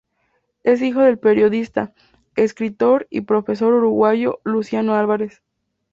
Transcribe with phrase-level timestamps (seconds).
[0.63, 1.93] Es hijo del periodista,
[2.35, 5.43] escritor y profesor uruguayo Luciano Álvarez.